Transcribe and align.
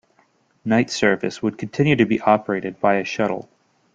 Night 0.65 0.89
service 0.89 1.43
would 1.43 1.59
continue 1.59 1.95
to 1.95 2.05
be 2.07 2.19
operated 2.21 2.79
by 2.79 2.95
a 2.95 3.03
shuttle. 3.03 3.47